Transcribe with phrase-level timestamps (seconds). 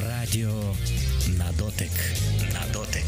[0.00, 0.74] Радіо
[1.38, 1.90] на дотик.
[2.52, 3.04] На дотик.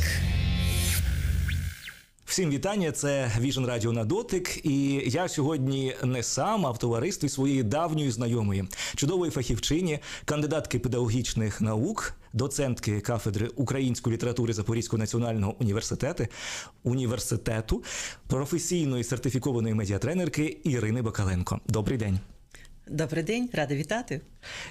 [2.25, 2.93] Всім вітання.
[2.93, 4.67] Це Vision Radio на дотик.
[4.67, 8.65] І я сьогодні не сам, а в товаристві своєї давньої знайомої,
[8.97, 16.27] чудової фахівчині, кандидатки педагогічних наук, доцентки кафедри української літератури Запорізького національного університету,
[16.83, 17.83] університету,
[18.27, 21.61] професійної сертифікованої медіатренерки Ірини Бакаленко.
[21.69, 22.19] Добрий день.
[22.91, 24.21] Добрий день, рада вітати.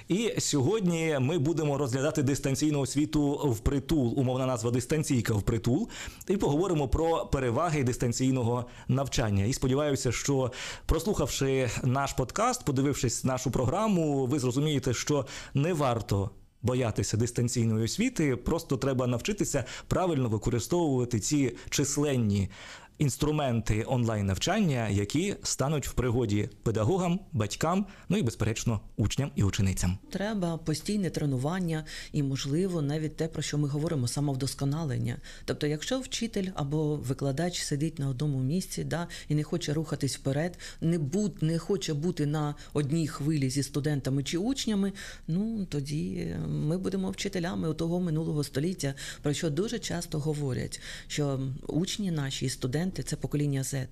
[0.08, 5.88] І сьогодні ми будемо розглядати дистанційну освіту притул, умовна назва дистанційка в притул,
[6.28, 9.44] і поговоримо про переваги дистанційного навчання.
[9.44, 10.52] І сподіваюся, що
[10.86, 16.30] прослухавши наш подкаст, подивившись нашу програму, ви зрозумієте, що не варто.
[16.62, 22.50] Боятися дистанційної освіти, просто треба навчитися правильно використовувати ці численні
[22.98, 29.98] інструменти онлайн навчання, які стануть в пригоді педагогам, батькам, ну і безперечно учням і ученицям.
[30.10, 35.16] Треба постійне тренування і, можливо, навіть те, про що ми говоримо, самовдосконалення.
[35.44, 40.58] Тобто, якщо вчитель або викладач сидить на одному місці, да і не хоче рухатись вперед,
[40.80, 44.92] не будь, не хоче бути на одній хвилі зі студентами чи учнями,
[45.28, 52.10] ну тоді ми будемо вчителями того минулого століття, про що дуже часто говорять, що учні
[52.10, 53.86] наші і студенти це покоління Z,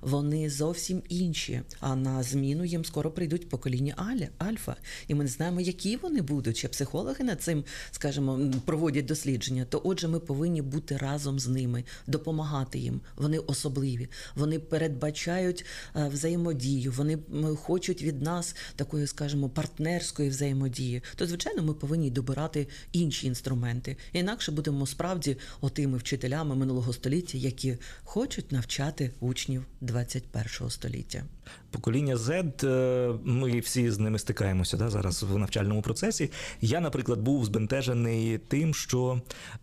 [0.00, 1.62] вони зовсім інші.
[1.80, 4.76] А на зміну їм скоро прийдуть покоління Аля, Альфа.
[5.08, 6.56] І ми не знаємо, які вони будуть.
[6.56, 9.64] Чи психологи над цим, скажімо, проводять дослідження.
[9.64, 13.00] То, отже, ми повинні бути разом з ними, допомагати їм.
[13.16, 15.64] Вони особливі, вони передбачають
[15.96, 17.18] е, взаємодію, вони
[17.56, 21.02] хочуть від нас такої, скажімо, партнерської взаємодії.
[21.16, 23.96] То, звичайно, ми повинні добирати інші інструменти.
[24.12, 31.24] Інакше будемо справді отими вчителями минулого століття, які хочуть хочуть навчати учнів 21 століття.
[31.70, 36.30] Покоління Z, е, ми всі з ними стикаємося да, зараз в навчальному процесі.
[36.60, 39.20] Я, наприклад, був збентежений тим, що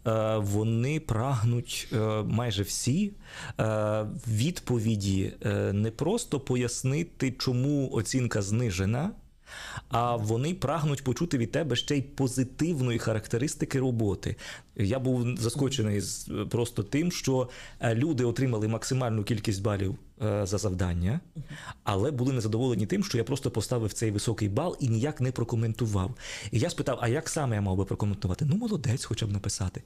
[0.08, 3.12] е, вони прагнуть е, майже всі
[4.28, 5.34] відповіді
[5.74, 9.12] не просто пояснити, чому оцінка знижена.
[9.90, 14.36] А вони прагнуть почути від тебе ще й позитивної характеристики роботи.
[14.76, 16.02] Я був заскочений
[16.50, 17.50] просто тим, що
[17.94, 21.20] люди отримали максимальну кількість балів Е, за завдання,
[21.84, 26.16] але були незадоволені тим, що я просто поставив цей високий бал і ніяк не прокоментував.
[26.52, 28.46] І я спитав, а як саме я мав би прокоментувати?
[28.46, 29.84] Ну, молодець, хоча б написати.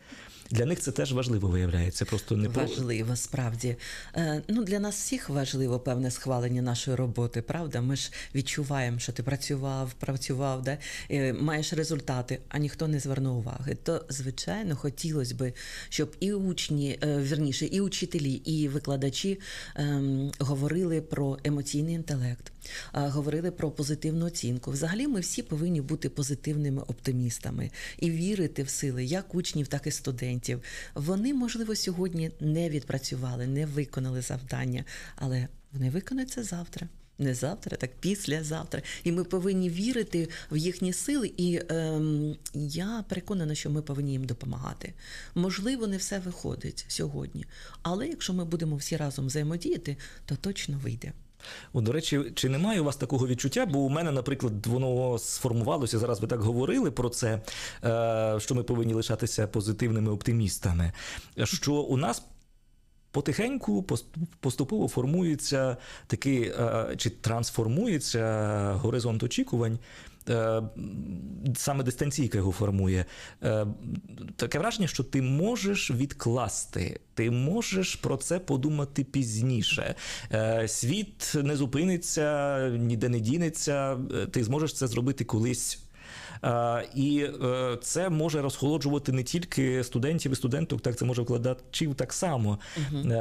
[0.52, 2.06] Для них це теж важливо виявляється.
[2.06, 3.76] Просто не важливо, справді.
[4.16, 7.82] Е, ну, Для нас всіх важливо певне схвалення нашої роботи, правда?
[7.82, 10.78] Ми ж відчуваємо, що ти працював, працював, да?
[11.12, 13.78] Е, маєш результати, а ніхто не звернув уваги.
[13.84, 15.54] То, звичайно, хотілося б,
[15.90, 19.40] щоб і учні, вірніше, і учителі, і викладачі.
[19.76, 22.52] Ем, говорили про емоційний інтелект,
[22.94, 24.72] говорили про позитивну оцінку.
[24.72, 29.92] Взагалі, ми всі повинні бути позитивними оптимістами і вірити в сили як учнів, так і
[29.92, 30.62] студентів.
[30.96, 34.86] Вони, можливо, сьогодні не відпрацювали, не виконали завдання,
[35.16, 36.88] але вони виконаються завтра.
[37.20, 38.82] Не завтра, так післязавтра.
[39.04, 41.32] І ми повинні вірити в їхні сили.
[41.38, 44.94] І ем, я переконана, що ми повинні їм допомагати.
[45.36, 47.46] Можливо, не все виходить сьогодні,
[47.82, 51.14] але якщо ми будемо всі разом взаємодіяти, то точно вийде.
[51.74, 53.66] О, До речі, чи немає у вас такого відчуття?
[53.66, 56.00] Бо у мене, наприклад, воно сформувалося.
[56.00, 57.42] Зараз ви так говорили про це,
[57.84, 60.92] е, що ми повинні лишатися позитивними оптимістами.
[61.44, 62.24] Що у нас
[63.14, 63.86] потихеньку
[64.40, 69.80] поступово формується такий е, чи трансформується горизонт очікувань.
[70.30, 70.62] Е,
[71.56, 73.06] саме дистанційка його формує.
[73.44, 73.66] Е,
[74.36, 79.96] таке враження, що ти можеш відкласти, ти можеш про це подумати пізніше.
[80.68, 83.98] Світ не зупиниться, ніде не дінеться,
[84.32, 85.80] ти зможеш це зробити колись.
[86.96, 92.14] І е, це може розхолоджувати не тільки студентів і студенток, так це може вкладачів так
[92.14, 93.14] само угу.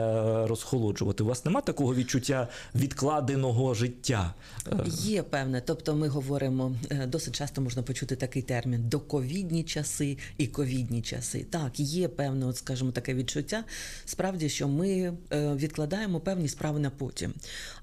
[0.46, 1.22] розхолоджувати.
[1.22, 4.34] У вас нема такого відчуття відкладеного життя?
[4.66, 4.76] Е.
[4.86, 5.62] Є певне.
[5.66, 6.72] Тобто, ми говоримо
[7.06, 11.46] досить часто можна почути такий термін доковідні часи і ковідні часи.
[11.50, 13.64] Так, є певне, от скажімо, таке відчуття.
[14.04, 17.32] Справді, що ми відкладаємо певні справи на потім.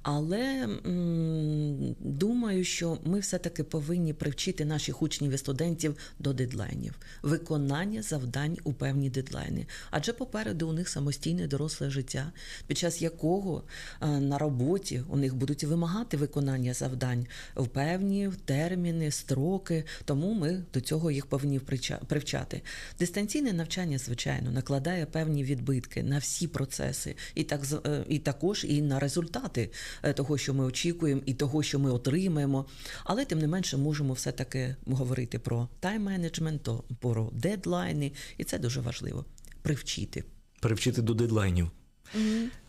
[0.02, 6.96] Але м- думаю, що ми все-таки повинні привчити наших учнів учнів і студентів до дедлайнів,
[7.22, 9.66] виконання завдань у певні дедлайни.
[9.92, 12.32] Адже попереду у них самостійне доросле життя,
[12.68, 13.64] під час якого
[14.02, 19.86] е, на роботі у них будуть вимагати виконання завдань в певні терміни, строки.
[20.06, 21.60] Тому ми до цього їх повинні
[22.08, 22.62] привчати.
[23.00, 28.82] Дистанційне навчання, звичайно, накладає певні відбитки на всі процеси, і так е, і також і
[28.82, 29.70] на результати
[30.04, 32.66] е, того, що ми очікуємо, і того, що ми отримаємо.
[33.04, 39.26] Але тим не менше можемо все-таки говорити про тайм-менеджмент, про дедлайни, і це дуже важливо
[39.62, 40.24] привчити.
[40.60, 41.72] Привчити до дедлайнів.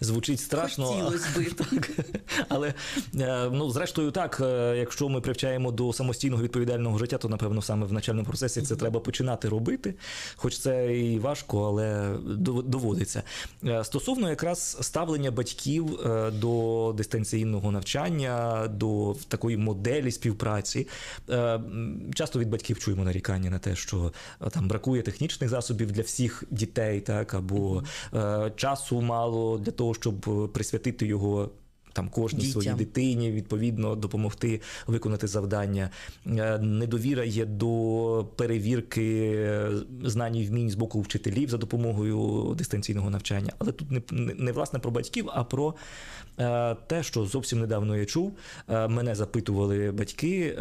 [0.00, 1.44] Звучить страшно, Хотілось би.
[1.44, 1.90] так.
[2.48, 2.74] але
[3.20, 7.86] е, ну, зрештою, так, е, якщо ми привчаємо до самостійного відповідального життя, то напевно саме
[7.86, 9.94] в навчальному процесі це треба починати робити.
[10.36, 12.16] Хоч це і важко, але
[12.64, 13.22] доводиться.
[13.64, 15.98] Е, Стосовно якраз ставлення батьків
[16.32, 20.88] до дистанційного навчання, до такої моделі співпраці,
[22.14, 24.12] часто від батьків чуємо нарікання на те, що
[24.50, 27.82] там бракує технічних засобів для всіх дітей, так або
[28.14, 31.50] е, часу мало для того, щоб е, присвятити його.
[31.92, 32.62] Там кожній Дітям.
[32.62, 35.90] своїй дитині відповідно допомогти виконати завдання.
[36.26, 39.70] Е, Недовіра є до перевірки е,
[40.04, 43.52] знань і вмінь з боку вчителів за допомогою дистанційного навчання.
[43.58, 45.74] Але тут не, не, не власне про батьків, а про
[46.86, 48.32] те, що зовсім недавно я чув.
[48.68, 50.56] Мене запитували батьки.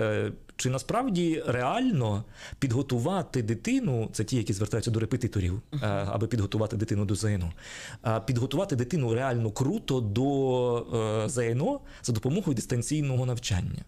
[0.59, 2.23] Е, Чи насправді реально
[2.59, 7.53] підготувати дитину, це ті, які звертаються до репетиторів, е, аби підготувати дитину до ЗНО,
[8.25, 13.85] підготувати дитину реально круто до е, ЗНО за допомогою дистанційного навчання?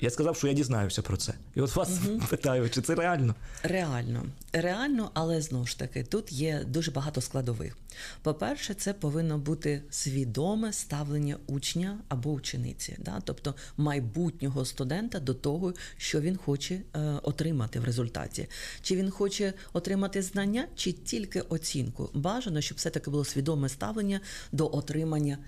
[0.00, 1.34] Я сказав, що я дізнаюся про це.
[1.54, 2.00] І от вас
[2.30, 3.34] питаю, чи це реально?
[3.62, 7.76] Реально, реально, але знову ж таки, тут є дуже багато складових.
[8.22, 13.20] По-перше, це повинно бути свідоме ставлення учня або учениці, да?
[13.24, 18.48] тобто майбутнього студента до того, що він хоче е, отримати в результаті.
[18.82, 22.10] Чи він хоче отримати знання, чи тільки оцінку.
[22.14, 24.20] Бажано, щоб все-таки було свідоме ставлення
[24.52, 25.38] до отримання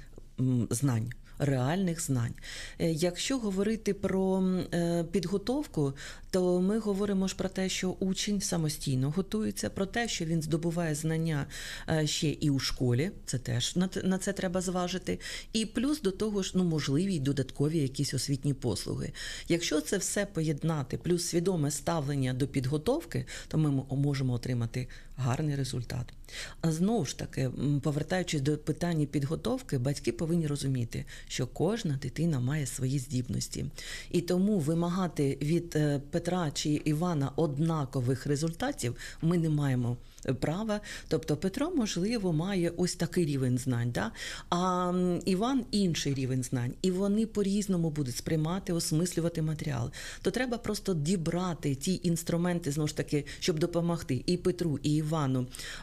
[0.41, 1.13] м, знань.
[1.39, 2.35] Реальних знань.
[2.79, 4.43] Е, Якщо говорити про
[4.75, 5.93] е, підготовку,
[6.31, 10.95] то ми говоримо ж про те, що учень самостійно готується, про те, що він здобуває
[10.95, 11.47] знання
[11.89, 13.11] е, ще і у школі.
[13.25, 15.21] Це теж на, це треба зважити.
[15.53, 19.13] І плюс до того ж, ну можливі додаткові якісь освітні послуги.
[19.49, 26.13] Якщо це все поєднати, плюс свідоме ставлення до підготовки, то ми можемо отримати гарний результат.
[26.61, 27.51] А знову ж таки,
[27.83, 33.67] повертаючись до питання підготовки, батьки повинні розуміти, що кожна дитина має свої здібності,
[34.11, 39.97] і тому вимагати від е, Петра чи Івана однакових результатів ми не маємо
[40.41, 40.81] права.
[41.09, 44.13] Тобто Петро, можливо, має ось такий рівень знань, да?
[44.51, 44.93] а
[45.25, 49.91] Іван інший рівень знань, і вони по-різному будуть сприймати, осмислювати матеріал.
[50.23, 55.06] То треба просто дібрати ті інструменти, знову ж таки, щоб допомогти і Петру, і Івану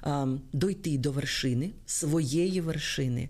[0.02, 3.30] а, дойти до вершини, своєї вершини,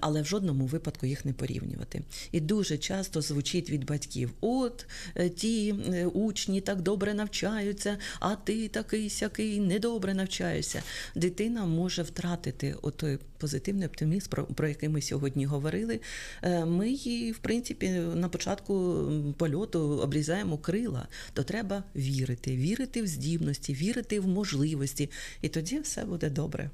[0.00, 2.02] але в жодному випадку їх не порівнювати.
[2.32, 8.34] І дуже часто звучить від батьків: от е, ті е, учні так добре навчаються, а
[8.34, 10.82] ти такий сякий недобре навчаєшся.
[11.14, 16.00] Дитина може втратити отой позитивний оптимізм, про, який ми сьогодні говорили.
[16.42, 19.02] Е, Ми її, в принципі, на початку
[19.36, 21.08] польоту обрізаємо крила.
[21.32, 25.10] То треба вірити, вірити в здібності, вірити в можливості,
[25.42, 26.70] і тоді все буде добре.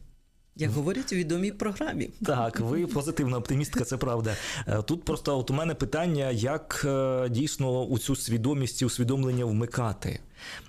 [0.57, 2.11] Як говорять у відомій програмі.
[2.27, 4.37] Так, ви позитивна оптимістка, це правда.
[4.69, 9.45] Е, Тут просто от у мене питання, як е, дійсно у цю свідомість і усвідомлення
[9.45, 10.21] вмикати.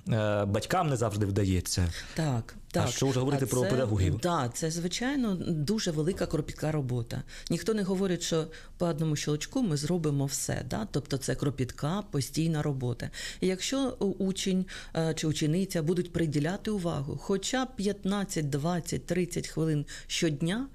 [0.09, 1.93] Е, Батькам не завжди вдається.
[2.13, 2.89] Так, так.
[2.89, 4.19] що вже говорити А про це, педагогів?
[4.19, 7.23] Так, це звичайно дуже велика кропітка робота.
[7.49, 8.47] Ніхто не говорить, що
[8.77, 10.65] по одному щелчку ми зробимо все.
[10.69, 10.87] Да?
[10.91, 13.09] Тобто це кропітка, постійна робота.
[13.41, 19.85] І якщо учень е, чи учениця будуть приділяти увагу, хоча б 15, 20, 30 хвилин
[20.07, 20.67] щодня,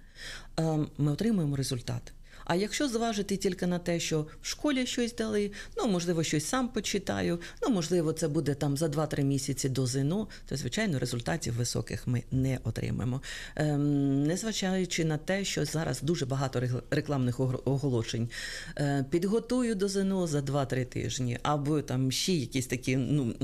[0.61, 2.13] е, ми отримуємо результат.
[2.49, 6.69] А якщо зважити тільки на те, що в школі щось дали, ну можливо, щось сам
[6.69, 12.07] почитаю, ну можливо, це буде там за 2-3 місяці до ЗНО, то звичайно результатів високих
[12.07, 13.23] ми не отримаємо.
[13.57, 18.29] Ем, незважаючи на те, що зараз дуже багато рекламних оголошень.
[18.79, 23.35] Е, підготую до ЗНО за 2-3 тижні, або там ще якісь такі ну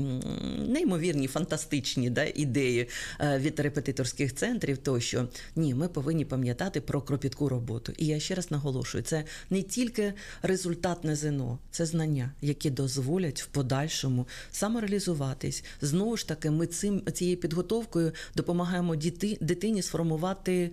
[0.67, 7.49] неймовірні, фантастичні да, ідеї е, від репетиторських центрів, тощо ні, ми повинні пам'ятати про кропітку
[7.49, 7.93] роботу.
[7.97, 13.41] І я ще раз наголошую, це не тільки результат на ЗНО, це знання, які дозволять
[13.41, 15.63] в подальшому самореалізуватись.
[15.81, 20.71] Знову ж таки, ми цим цією підготовкою допомагаємо діти, дитині сформувати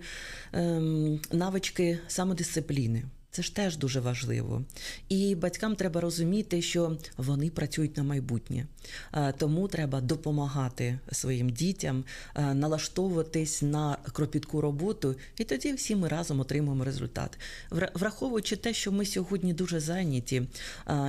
[0.53, 3.03] ем, навички самодисципліни.
[3.35, 4.63] Це ж теж дуже важливо.
[5.09, 8.67] І батькам треба розуміти, що вони працюють на майбутнє.
[9.37, 12.03] Тому треба допомагати своїм дітям
[12.35, 17.39] налаштовуватись на кропітку роботу, і тоді всі ми разом отримуємо результат.
[17.71, 20.43] Враховуючи те, що ми сьогодні дуже зайняті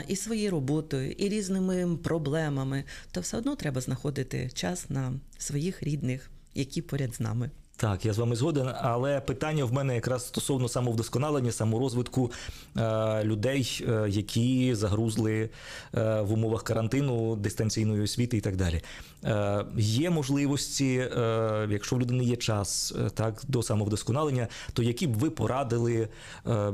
[0.08, 6.30] і своєю роботою, і різними проблемами, то все одно треба знаходити час на своїх рідних,
[6.54, 7.50] які поряд з нами.
[7.76, 12.32] Так, я з вами згоден, але питання в мене якраз стосовно самовдосконалення, саморозвитку
[12.76, 15.50] е, людей, е, які загрузли
[15.94, 18.80] е, в умовах карантину, дистанційної освіти і так далі.
[19.24, 25.06] Е, є можливості, е, якщо в людини є час е, так, до самовдосконалення, то які
[25.06, 26.08] б ви порадили е,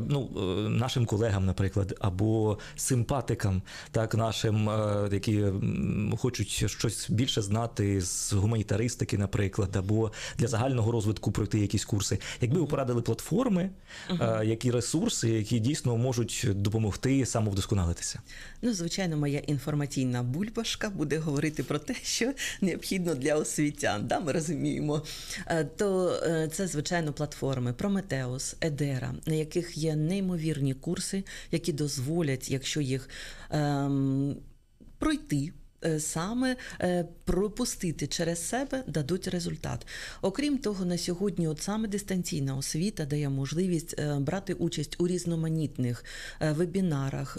[0.09, 5.45] ну, е, нашим колегам, наприклад, або симпатикам, так, нашим, е, які
[6.19, 12.18] хочуть щось більше знати з гуманітаристики, наприклад, або для загального розвитку пройти якісь курси.
[12.40, 13.70] Якби ви порадили платформи,
[14.11, 18.20] е, які ресурси, які дійсно можуть допомогти самовдосконалитися?
[18.62, 24.06] Ну, звичайно, моя інформаційна бульбашка буде говорити про те, що необхідно для освітян.
[24.06, 25.02] Да, ми розуміємо.
[25.47, 32.50] Е, То е, це, звичайно, платформи Прометеус, Едера, на яких є неймовірні курси, які дозволять,
[32.50, 33.09] якщо їх
[33.50, 34.37] ем,
[34.99, 35.52] пройти.
[35.84, 39.87] Е, Саме е, пропустити через себе дадуть результат.
[40.22, 46.04] Окрім того, на сьогодні, от саме дистанційна освіта дає можливість е, брати участь у різноманітних
[46.40, 47.38] вебінарах,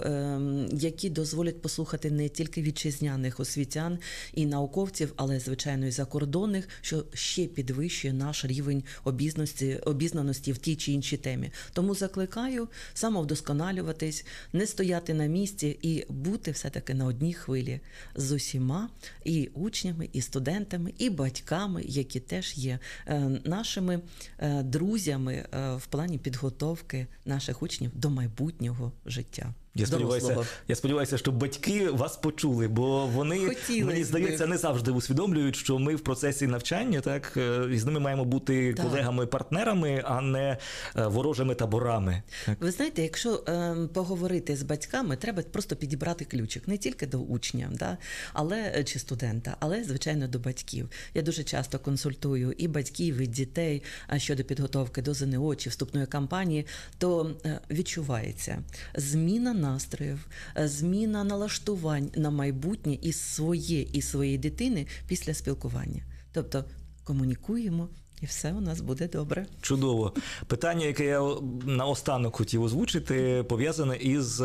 [0.72, 4.00] які дозволять послухати не тільки вітчизняних освітян
[4.34, 10.76] і науковців, але звичайно і закордонних, що ще підвищує наш рівень обізнаності, обізнаності в тій
[10.76, 11.52] чи іншій темі.
[11.74, 17.80] Тому закликаю самовдосконалюватись, не стояти на місці і бути все-таки на одній хвилі
[18.16, 18.90] з усіма
[19.24, 24.00] і учнями, і студентами, і батьками, які теж є е, нашими
[24.40, 29.54] е, друзями е, в плані підготовки наших учнів до майбутнього життя.
[29.76, 34.92] Я сподіваюся, я сподіваюся, що батьки вас почули, бо вони Хотілось мені здається не завжди
[34.92, 38.86] усвідомлюють, що ми в процесі навчання, так е, і з ними маємо бути Так.
[38.86, 40.58] колегами-партнерами, а не
[40.96, 42.24] е, ворожими таборами.
[42.46, 42.58] Так.
[42.62, 47.70] Ви знаєте, якщо е, поговорити з батьками, треба просто підібрати ключик не тільки до учня,
[47.72, 47.98] да,
[48.34, 50.90] але е, чи студента, але звичайно до батьків.
[51.14, 53.84] Я дуже часто консультую і батьків, і дітей
[54.18, 56.66] щодо підготовки до ЗНО чи вступної кампанії,
[56.98, 57.32] то
[57.70, 58.64] відчувається
[58.96, 60.28] зміна настроїв,
[60.58, 66.04] е, зміна налаштувань на майбутнє і своє, і своєї дитини після спілкування.
[66.32, 66.66] Тобто
[67.04, 67.90] комунікуємо,
[68.22, 69.46] і все у нас буде добре.
[69.62, 70.14] Чудово.
[70.48, 71.22] Питання, яке я
[71.66, 74.42] наостанок хотів озвучити, пов'язане із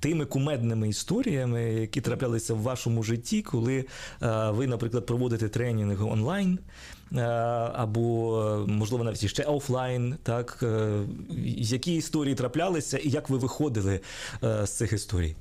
[0.00, 3.78] тими кумедними історіями, які траплялися в вашому житті, коли
[4.22, 6.58] е, ви, наприклад, проводите тренінг онлайн.
[7.12, 7.20] е,
[7.74, 11.00] Або, можливо, навіть ще офлайн, так е,
[11.56, 14.00] які історії траплялися, і як ви виходили
[14.42, 15.36] з цих історій?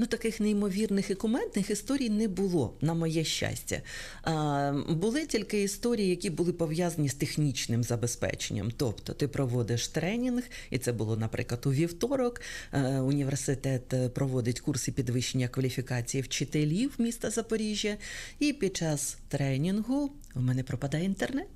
[0.00, 3.82] Ну, таких неймовірних і кумедних історій не було, на моє щастя.
[4.22, 8.70] А, були тільки історії, які були пов'язані з технічним забезпеченням.
[8.76, 12.40] Тобто ти проводиш тренінг, і це було, наприклад, у вівторок.
[12.72, 17.96] Е, Університет е, проводить курси підвищення кваліфікації вчителів міста Запоріжжя.
[18.38, 21.48] І під час тренінгу у мене пропадає інтернет.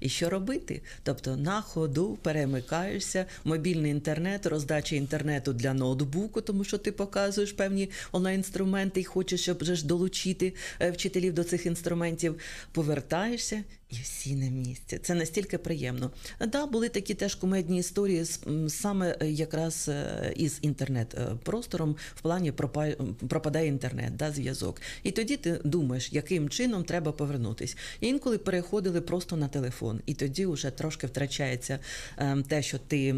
[0.00, 0.82] І що робити?
[1.02, 7.90] Тобто на ходу перемикаєшся, мобільний інтернет, роздача інтернету для ноутбуку, тому що ти показуєш певні
[8.12, 12.38] онлайн-інструменти і хочеш, щоб вже ж долучити е, вчителів до цих інструментів.
[12.72, 14.98] Повертаєшся і всі на місці.
[15.02, 16.10] Це настільки приємно.
[16.48, 18.24] Да, були такі теж кумедні історії
[18.68, 24.80] саме е, якраз е, із інтернет-простором в плані пропа- пропадає інтернет, да, зв'язок.
[25.02, 27.76] І тоді ти думаєш, яким чином треба повернутись.
[28.00, 31.78] Інколи переходили просто на телефон, і тоді вже трошки втрачається
[32.18, 33.14] е, те, що ти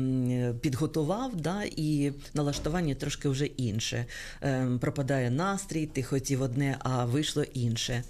[0.60, 4.06] підготував, да, і налаштування трошки вже інше.
[4.42, 8.02] Е, пропадає настрій, ти хотів одне, а вийшло інше.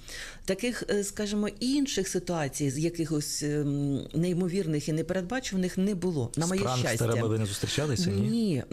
[0.49, 6.33] Таких, е, скажімо, інших ситуацій, з якихось ем, неймовірних і непередбачуваних не було.
[6.37, 7.28] На моє пранкстерами щастя.
[7.28, 8.11] ви не зустрічалися?
[8.11, 8.28] Ні?
[8.31, 8.64] Ні,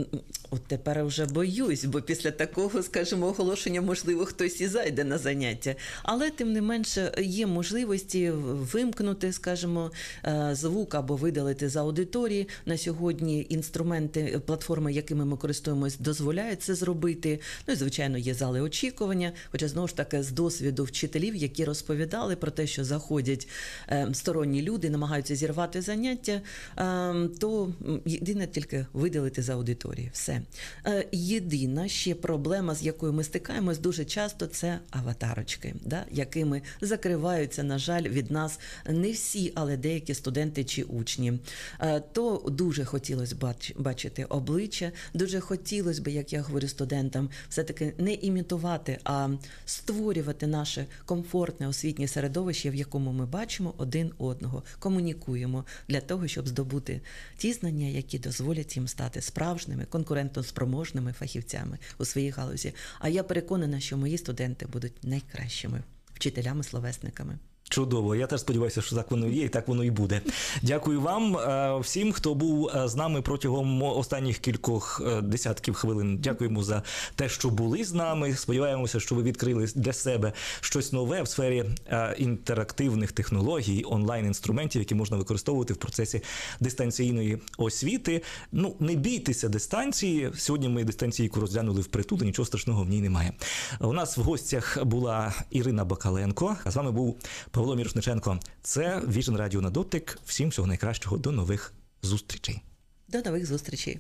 [0.50, 5.75] от тепер вже боюсь, бо після такого, скажімо, оголошення, можливо, хтось і зайде на заняття.
[6.03, 8.32] Але тим не менше є можливості
[8.72, 9.91] вимкнути, скажімо,
[10.25, 12.48] е, звук або видалити з аудиторії.
[12.65, 17.39] На сьогодні інструменти, платформи, якими ми користуємось, дозволяють це зробити.
[17.67, 19.32] Ну і звичайно, є зали очікування.
[19.51, 23.48] Хоча знову ж таки з досвіду вчителів, які розповідали про те, що заходять
[23.89, 26.41] е, сторонні люди, намагаються зірвати заняття,
[26.77, 27.74] е, то
[28.05, 30.10] єдине тільки видалити з аудиторії.
[30.13, 30.41] Все.
[30.86, 37.63] Е, Єдина ще проблема, з якою ми стикаємось дуже часто, це аватарочки, да, якими закриваються,
[37.63, 41.34] на жаль, від нас не всі, але деякі студенти чи учні.
[41.79, 47.93] Е, То дуже хотілося бач- бачити обличчя, дуже хотілося б, як я говорю студентам, все-таки
[47.98, 49.29] не імітувати, а
[49.65, 56.48] створювати наше комфортне освітнє середовище, в якому ми бачимо один одного, комунікуємо для того, щоб
[56.48, 57.02] здобути
[57.38, 62.74] ті знання, які дозволять їм стати справжніми, конкурентоспроможними фахівцями у своїй галузі.
[63.00, 65.84] А я переконана, що мої студенти будуть найкращими
[66.14, 67.38] вчителями-словесниками.
[67.69, 70.22] Чудово, я теж сподіваюся, що так воно є, і так воно і буде.
[70.62, 76.17] Дякую вам е, всім, хто був е, з нами протягом останніх кількох е, десятків хвилин.
[76.17, 76.84] Дякуємо за
[77.15, 78.34] те, що були з нами.
[78.34, 81.65] Сподіваємося, що ви відкрили для себе щось нове в сфері
[82.17, 86.22] інтерактивних технологій, онлайн інструментів, які можна використовувати в процесі
[86.60, 88.22] дистанційної освіти.
[88.51, 90.31] Ну не бійтеся дистанції.
[90.38, 93.34] Сьогодні ми дистанційку розглянули впритул, і нічого страшного в ній немає.
[93.79, 96.55] У нас в гостях була Ірина Бакаленко.
[96.63, 97.19] А з вами був
[97.56, 98.40] Павло Мірошниченко.
[98.62, 100.20] Це Vision Radio на дотик.
[100.26, 101.18] Всім всього найкращого.
[101.18, 102.62] До нових зустрічей.
[103.08, 104.00] До нових зустрічей.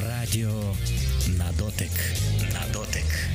[0.00, 0.76] Радіо
[1.28, 1.90] на дотик.
[2.52, 3.33] На дотик.